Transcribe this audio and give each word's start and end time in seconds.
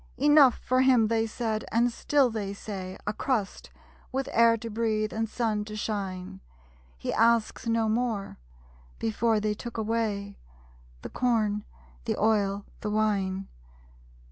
'Enough 0.17 0.57
for 0.63 0.81
him,' 0.81 1.09
they 1.09 1.27
said 1.27 1.63
and 1.71 1.91
still 1.93 2.31
they 2.31 2.55
say 2.55 2.97
'A 3.05 3.13
crust, 3.13 3.69
with 4.11 4.27
air 4.31 4.57
to 4.57 4.67
breathe, 4.67 5.13
and 5.13 5.29
sun 5.29 5.63
to 5.63 5.75
shine; 5.75 6.39
He 6.97 7.13
asks 7.13 7.67
no 7.67 7.87
more!' 7.87 8.39
Before 8.97 9.39
they 9.39 9.53
took 9.53 9.77
away 9.77 10.39
The 11.03 11.09
corn, 11.09 11.65
the 12.05 12.17
oil, 12.17 12.65
the 12.79 12.89
wine. 12.89 13.47